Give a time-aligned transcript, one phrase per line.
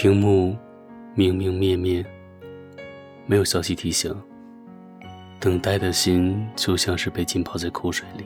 [0.00, 0.56] 屏幕
[1.14, 2.02] 明明灭灭，
[3.26, 4.10] 没有消息提醒。
[5.38, 8.24] 等待的心就像是被浸泡在苦水里，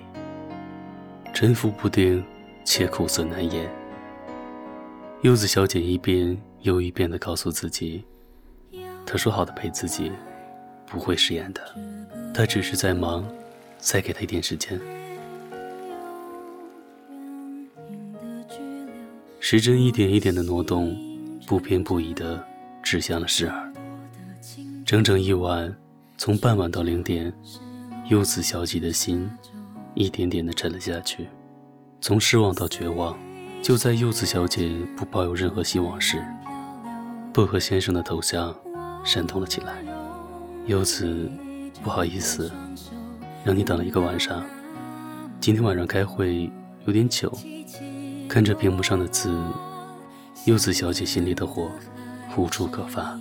[1.32, 2.24] 沉浮不定
[2.64, 3.68] 且苦涩难言。
[5.22, 8.04] 柚子小姐一遍又一遍地告诉自己，
[9.04, 10.12] 她说好的陪自己，
[10.86, 11.60] 不会食言的，
[12.32, 13.28] 她只是在忙，
[13.78, 14.80] 再给她一点时间。
[19.40, 20.96] 时针一点一点的挪动，
[21.46, 22.42] 不偏不倚地
[22.82, 23.72] 指向了时儿。
[24.84, 25.74] 整整一晚。
[26.16, 27.30] 从傍晚到零点，
[28.08, 29.28] 柚子小姐的心
[29.94, 31.28] 一点点的沉了下去。
[32.00, 33.18] 从失望到绝望，
[33.60, 36.24] 就在柚子小姐不抱有任何希望时，
[37.32, 38.54] 薄荷先生的头像
[39.04, 39.84] 闪动了起来。
[40.66, 41.28] 柚子，
[41.82, 42.50] 不好意思，
[43.44, 44.42] 让你等了一个晚上。
[45.40, 46.48] 今天晚上开会
[46.86, 47.30] 有点久。
[48.28, 49.36] 看着屏幕上的字，
[50.44, 51.70] 柚子小姐心里的火
[52.36, 53.18] 无处可发，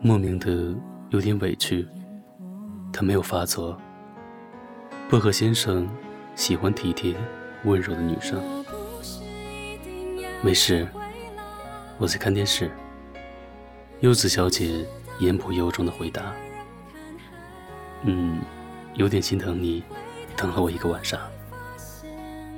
[0.00, 0.74] 莫名的。
[1.10, 1.86] 有点委屈，
[2.92, 3.78] 她没有发作。
[5.08, 5.88] 薄荷先生
[6.34, 7.14] 喜欢体贴、
[7.62, 8.42] 温柔的女生。
[10.42, 10.88] 没事，
[11.98, 12.68] 我在看电视。
[14.00, 14.84] 柚子小姐
[15.20, 16.32] 言不由衷的回答
[18.02, 18.40] ：“嗯，
[18.94, 19.84] 有点心疼你，
[20.36, 21.20] 等了我一个晚上。”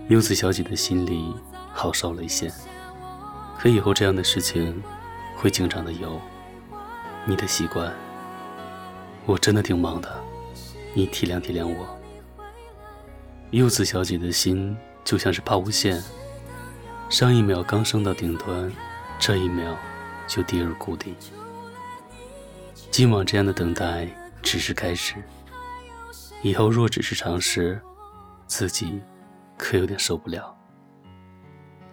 [0.09, 1.35] 柚子小姐的心里
[1.75, 2.51] 好受了一些。
[3.69, 4.83] 以后这样的事情
[5.37, 6.21] 会经常的有，
[7.25, 7.93] 你的习惯。
[9.25, 10.23] 我真的挺忙的，
[10.95, 11.87] 你体谅体谅我。
[13.51, 16.03] 柚子小姐的心就像是抛物线，
[17.09, 18.71] 上一秒刚升到顶端，
[19.19, 19.77] 这一秒
[20.27, 21.15] 就跌入谷底。
[22.91, 24.09] 今晚这样的等待
[24.43, 25.15] 只是开始，
[26.43, 27.81] 以后若只是尝试，
[28.47, 29.01] 自己
[29.59, 30.57] 可有点受不了。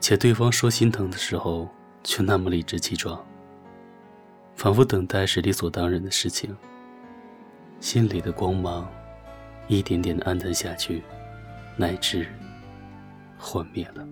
[0.03, 1.69] 且对方说心疼的时候，
[2.03, 3.25] 却那么理直气壮，
[4.53, 6.53] 仿佛等待是理所当然的事情。
[7.79, 8.85] 心里的光芒，
[9.69, 11.01] 一点点的暗淡下去，
[11.77, 12.27] 乃至
[13.37, 14.05] 幻灭了。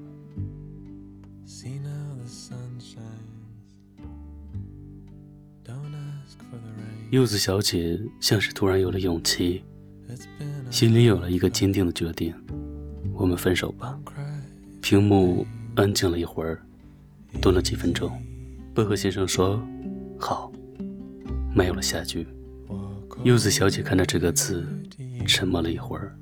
[7.10, 9.62] 柚子小姐像是突然有了勇气，
[10.70, 12.34] 心里有了一个坚定的决定：
[13.14, 14.00] 我们分手吧。
[14.82, 15.46] 屏幕
[15.76, 16.62] 安静了一会儿，
[17.42, 18.12] 顿了几分钟，
[18.74, 19.62] 薄荷先生说
[20.20, 20.52] ：“好。”
[21.56, 22.28] 没有了下句。
[23.24, 24.66] 柚子小姐看着这个字，
[25.28, 26.16] 沉默了一会儿，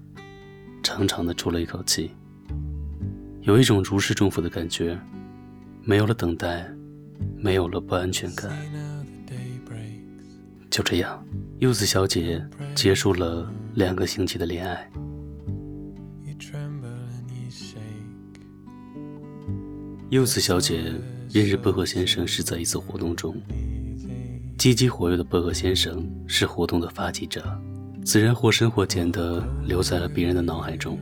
[0.83, 2.11] 长长的出了一口气，
[3.41, 4.99] 有一种如释重负的感觉，
[5.83, 6.69] 没有了等待，
[7.37, 8.51] 没有了不安全感。
[10.69, 11.23] 就这样，
[11.59, 12.45] 柚子小姐
[12.75, 14.89] 结束了两个星期的恋爱。
[20.09, 20.91] 柚子小姐
[21.31, 23.39] 认识薄荷先生是在一次活动中。
[24.57, 27.45] 积极活跃的薄荷先生是活动的发起者，
[28.03, 30.97] 自然或深或浅的留在了别人的脑海中。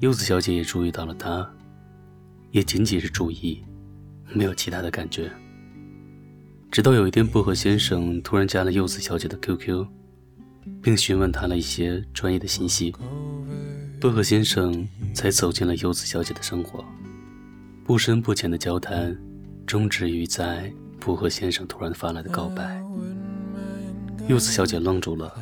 [0.00, 1.50] 柚子小姐也注意到了他，
[2.50, 3.64] 也仅仅是注意，
[4.34, 5.30] 没有其他的感觉。
[6.70, 9.86] 直到有一天，薄荷先生突然加了柚子小姐的 QQ，
[10.82, 12.94] 并询问她了一些专业的信息，
[13.98, 16.84] 薄荷先生才走进了柚子小姐的生活。
[17.88, 19.16] 不深不浅的交谈，
[19.66, 20.70] 终止于在。
[21.00, 22.82] 薄荷先生突然发来的告白，
[24.28, 25.34] 柚子小姐愣住了。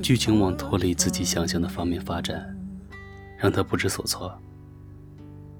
[0.00, 2.56] 剧情往脱离自己想象的方面发展，
[3.36, 4.32] 让她不知所措。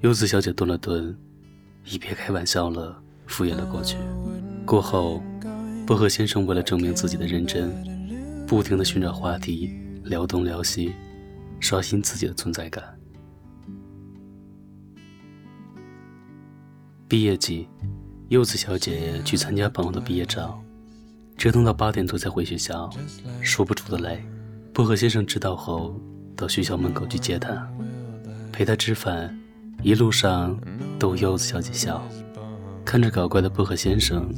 [0.01, 1.15] 柚子小姐顿了顿，
[1.85, 3.99] 一别开玩笑了，敷衍了过去。
[4.65, 5.23] 过后，
[5.87, 7.71] 薄荷先生为了证明自己的认真，
[8.47, 9.71] 不停地寻找话题，
[10.05, 10.95] 聊东聊西，
[11.61, 12.98] 刷新自己的存在感。
[17.09, 17.67] 毕业季。
[18.29, 20.63] 柚子小姐去参加朋友的毕业照，
[21.39, 22.91] 折腾到八点多才回学校，
[23.41, 24.23] 说不出的累。
[24.75, 25.99] 薄荷先生知道后，
[26.37, 27.67] 到学校门口去接她，
[28.53, 29.35] 陪她吃饭，
[29.83, 30.61] 一路上
[30.99, 32.07] 逗柚子小姐笑。
[32.85, 34.31] 看着搞怪的薄荷先生，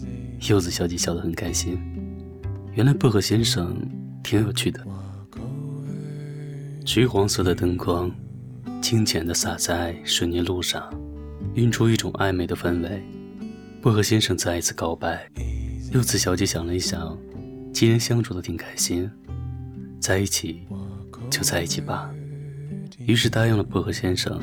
[0.48, 1.76] 柚子小姐笑得很开心。
[2.74, 3.76] 原来薄荷先生
[4.22, 4.80] 挺有趣的。
[6.84, 8.08] 橘黄色的灯光，
[8.80, 10.88] 轻浅地洒在水泥路上，
[11.54, 13.02] 晕出一种暧昧的氛围。
[13.82, 15.28] 薄荷先生再一次告白，
[15.92, 17.18] 柚子小姐想了一想，
[17.72, 19.10] 既然相处的挺开心，
[20.00, 20.66] 在一起
[21.30, 22.10] 就在一起吧，
[22.98, 24.40] 于是答应了薄荷先生。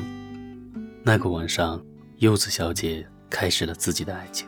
[1.04, 1.80] 那个晚上，
[2.18, 4.46] 柚子小姐开始了自己的爱情。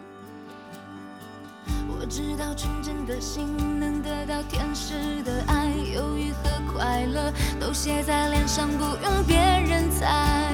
[1.89, 3.47] 我知道纯真的心
[3.79, 10.53] 能得到天使的爱，忧郁和快乐都写在脸上，不用别人猜。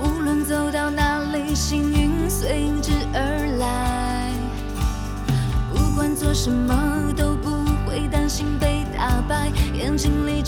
[0.00, 0.63] 无论走
[6.44, 10.42] 什么都不会担心被打败，眼睛里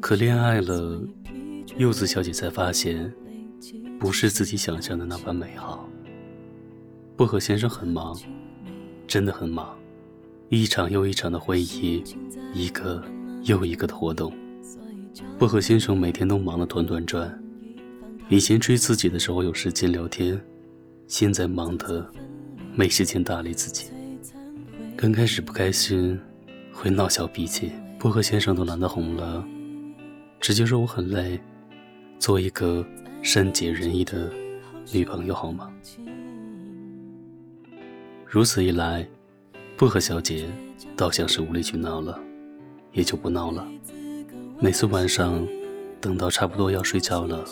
[0.00, 1.02] 可恋爱了，
[1.76, 3.12] 柚子小姐才发现，
[3.98, 5.88] 不是自己想象的那般美好。
[7.16, 8.16] 薄荷先生很忙，
[9.06, 9.76] 真的很忙，
[10.48, 12.02] 一场又一场的会议，
[12.54, 13.04] 一个
[13.42, 14.32] 又一个的活动，
[15.38, 17.38] 薄荷先生每天都忙得团团转。
[18.28, 20.40] 以前追自己的时候有时间聊天，
[21.06, 22.08] 现在忙得
[22.74, 23.86] 没时间搭理自己。
[24.96, 26.18] 刚开始不开心，
[26.72, 29.44] 会闹小脾气，薄荷先生都懒得哄了。
[30.38, 31.38] 直接说我很累，
[32.20, 32.86] 做一个
[33.22, 34.30] 善解人意的
[34.92, 35.68] 女朋友好吗？
[38.24, 39.04] 如此一来，
[39.76, 40.48] 薄荷小姐
[40.96, 42.16] 倒像是无理取闹了，
[42.92, 43.66] 也就不闹了。
[44.60, 45.44] 每次晚上
[46.00, 47.44] 等到差不多要睡觉了，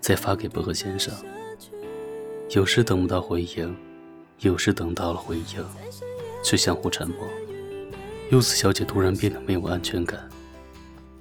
[0.00, 1.12] 再发给薄荷先生。
[2.50, 3.76] 有时等不到回应，
[4.40, 5.62] 有时等到了回应，
[6.42, 7.18] 却相互沉默。
[8.34, 10.18] 柚子小姐突然变得没有安全感。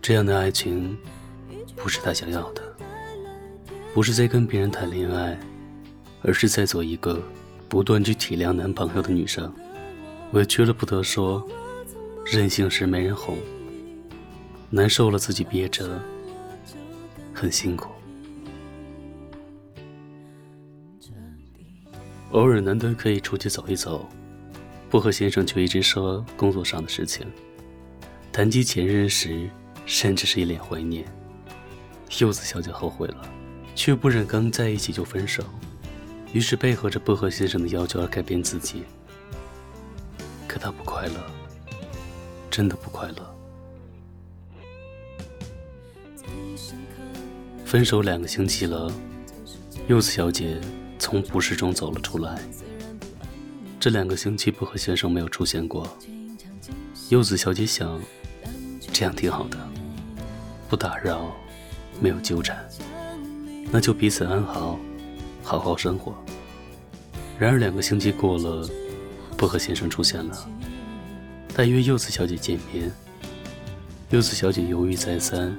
[0.01, 0.97] 这样的爱情，
[1.75, 2.63] 不是她想要的。
[3.93, 5.39] 不是在跟别人谈恋爱，
[6.23, 7.21] 而是在做一个
[7.69, 9.53] 不断去体谅男朋友的女生。
[10.31, 11.47] 委屈了不得说，
[12.25, 13.37] 任性时没人哄，
[14.71, 16.01] 难受了自己憋着，
[17.31, 17.91] 很辛苦。
[22.31, 24.09] 偶尔难得可以出去走一走，
[24.93, 27.25] 薄荷先生却一直说工作上的事情。
[28.31, 29.49] 谈及前任时。
[29.85, 31.03] 甚至是一脸怀念。
[32.19, 33.29] 柚子小姐后悔了，
[33.75, 35.43] 却不忍刚在一起就分手，
[36.31, 38.83] 于是配合着薄荷先生的要求而改变自己。
[40.47, 41.15] 可她不快乐，
[42.49, 43.35] 真的不快乐。
[47.65, 48.89] 分手两个星期了，
[49.89, 50.61] 柚子小姐
[50.97, 52.41] 从不适中走了出来。
[53.83, 55.85] 这两个星期薄荷先生没有出现过，
[57.09, 57.99] 柚子小姐想，
[58.93, 59.57] 这样挺好的。
[60.69, 61.35] 不打扰，
[61.99, 62.65] 没有纠缠，
[63.73, 64.79] 那就彼此安好，
[65.43, 66.15] 好好生活。
[67.37, 68.65] 然而两个星期过了，
[69.37, 70.49] 薄荷先生出现了，
[71.53, 72.89] 他约柚子小姐见面。
[74.11, 75.53] 柚子小姐犹豫再三，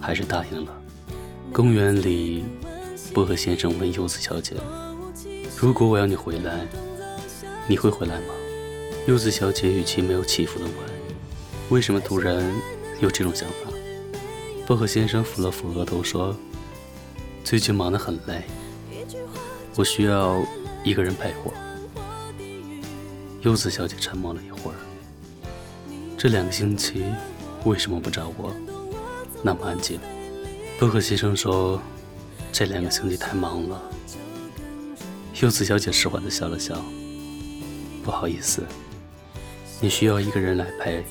[0.00, 0.72] 还是答应了。
[1.52, 2.44] 公园里，
[3.12, 4.54] 薄荷先生问柚子小姐
[5.58, 6.64] ：“如果我要你回来，
[7.68, 8.34] 你会回来吗？”
[9.06, 10.74] 柚子小姐语气没有起伏的问
[11.70, 12.42] ：“为什么突然
[13.00, 13.70] 有这种想法？”
[14.66, 16.34] 薄荷先生抚了抚额头说
[17.44, 18.42] ：“最近忙得很累，
[19.76, 20.42] 我需要
[20.82, 21.52] 一个人陪我。”
[23.42, 24.76] 柚子小姐沉默了一会儿。
[26.16, 27.04] 这两个星期
[27.64, 28.50] 为什么不找我？
[29.42, 30.00] 那么安静。
[30.78, 31.78] 薄荷先生说
[32.50, 33.82] ：“这两个星期太忙了。”
[35.42, 36.82] 柚子小姐释怀的笑了笑
[38.04, 38.62] ：“不好意思，
[39.80, 41.02] 你需要一个人来陪，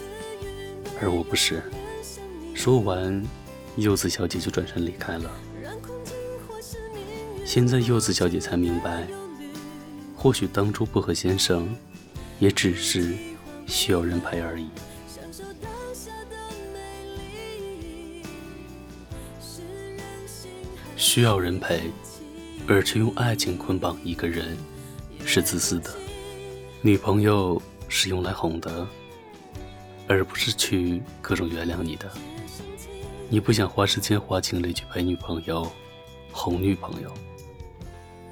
[1.01, 1.62] 而我不是。”
[2.55, 3.21] 说完。
[3.75, 5.31] 柚子小姐就转身离开了。
[7.43, 9.07] 现在柚子小姐才明白，
[10.15, 11.75] 或许当初薄荷先生
[12.38, 13.15] 也只是
[13.65, 14.67] 需要人陪而已。
[20.95, 21.89] 需要人陪，
[22.67, 24.55] 而去用爱情捆绑一个人，
[25.25, 25.89] 是自私的。
[26.85, 28.85] 女朋友是用来哄的，
[30.05, 32.11] 而不是去各种原谅你的。
[33.29, 35.65] 你不想花时间花精力去陪女朋友、
[36.33, 37.09] 哄女朋友，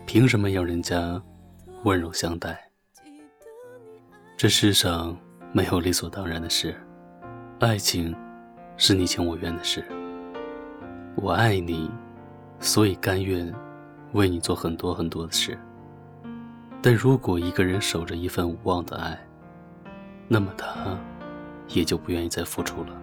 [0.06, 1.22] 凭什么要人家
[1.86, 2.70] 温柔相待。
[4.36, 5.18] 这世上
[5.54, 6.76] 没有理所当然的事，
[7.62, 8.14] 爱情
[8.76, 9.82] 是你情我愿的事。
[11.16, 11.90] 我爱你，
[12.60, 13.50] 所以甘愿
[14.12, 15.58] 为你做很多很多的事。
[16.82, 19.20] 但如果一个人守着一份无望的爱，
[20.28, 20.98] 那么他
[21.68, 23.02] 也就不愿意再付出了。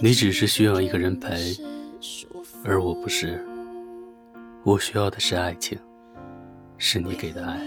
[0.00, 1.56] 你只是需要一个人陪，
[2.64, 3.44] 而我不是。
[4.62, 5.78] 我需要的是爱情，
[6.76, 7.60] 是你给的爱。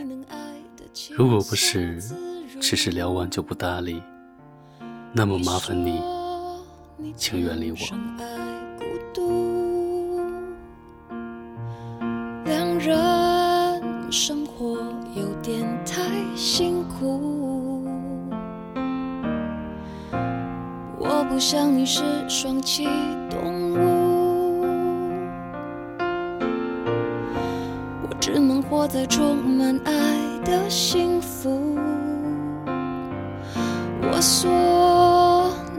[1.11, 1.99] 如果不是，
[2.61, 4.01] 只是聊完就不搭理，
[5.11, 6.01] 那么麻烦你，
[7.15, 7.77] 请远离我。
[21.39, 22.83] 像你是双栖
[23.29, 24.65] 动物，
[28.03, 29.93] 我只能活在充满爱
[30.43, 31.77] 的幸福，
[34.11, 34.51] 我所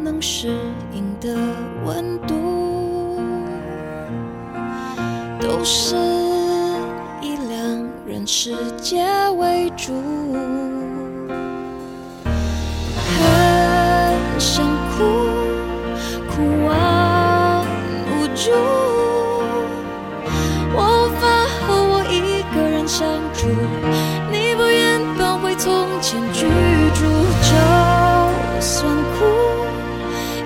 [0.02, 0.49] 能适
[0.95, 1.37] 应的
[1.85, 3.21] 温度
[5.38, 5.95] 都是
[7.21, 8.26] 以两人。
[8.26, 9.05] 世界
[9.37, 9.93] 为主，
[18.42, 18.50] 住，
[20.73, 21.23] 我无法
[21.61, 23.47] 和我一个人相处。
[24.32, 26.47] 你不愿搬回从前居
[26.94, 27.04] 住，
[27.44, 27.52] 就
[28.59, 29.26] 算哭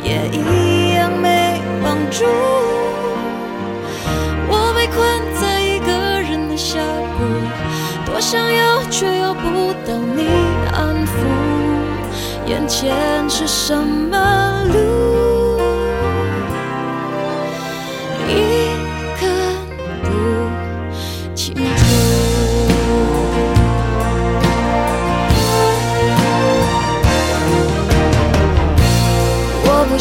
[0.02, 2.24] 也一样没帮助。
[4.48, 4.98] 我被困
[5.40, 6.80] 在一个人的峡
[7.16, 7.22] 谷。
[8.10, 10.26] 多想要，却要不到你
[10.72, 11.12] 安抚。
[12.46, 12.92] 眼前
[13.30, 14.43] 是什么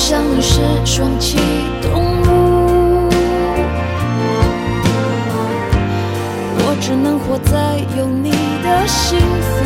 [0.05, 1.37] 像你是双栖
[1.81, 3.07] 动物，
[6.57, 7.77] 我只能活在。
[7.97, 8.31] 有你
[8.61, 9.63] 的幸福，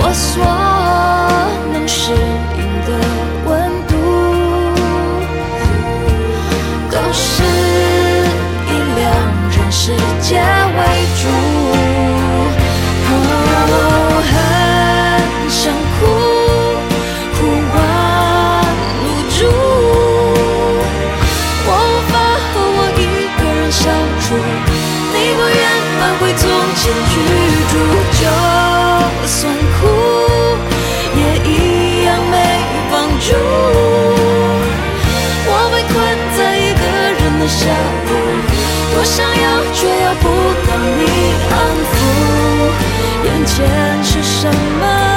[0.00, 0.44] 我所
[27.68, 27.72] 住
[28.20, 28.22] 就
[29.26, 29.36] 算
[29.78, 29.86] 哭
[31.14, 32.34] 也一样没
[32.90, 33.28] 帮助。
[35.50, 35.94] 我被困
[36.36, 36.80] 在一个
[37.18, 37.60] 人的下
[38.06, 38.08] 午，
[38.94, 40.24] 多想要却要不
[40.66, 41.00] 到你
[41.50, 41.54] 安
[41.92, 41.94] 抚。
[43.24, 43.56] 眼前
[44.02, 44.48] 是什
[44.80, 45.07] 么？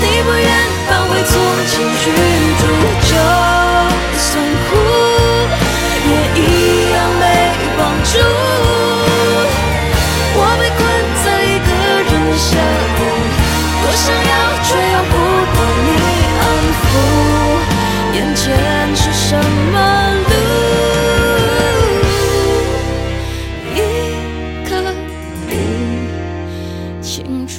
[0.00, 0.48] 你不愿
[0.88, 1.30] 放回从
[1.66, 2.04] 前居
[2.58, 2.62] 住，
[3.02, 3.10] 就
[4.16, 4.30] 算
[4.68, 4.70] 哭，
[6.08, 6.42] 也一
[6.92, 7.22] 样被
[7.76, 8.12] 帮助。
[10.40, 10.80] 我被困
[11.24, 11.68] 在一个
[12.04, 12.48] 人的下
[12.96, 13.00] 午，
[13.82, 15.12] 多想要却又不
[15.54, 15.88] 到你
[16.38, 16.42] 安
[16.80, 16.86] 抚。
[18.14, 18.44] 眼前
[18.94, 19.26] 是什
[19.72, 19.74] 么
[20.28, 20.32] 路，
[23.74, 23.76] 一
[24.68, 24.70] 个
[25.48, 25.50] 不
[27.02, 27.56] 清楚。